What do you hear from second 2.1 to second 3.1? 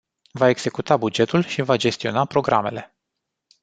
programele.